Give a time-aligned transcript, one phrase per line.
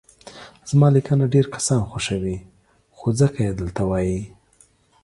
[0.69, 2.37] زما ليکنه ډير کسان خوښوي
[2.99, 4.21] نو ځکه يي دلته وايي